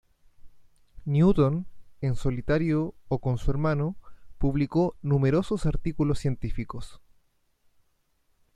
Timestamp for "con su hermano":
3.21-3.97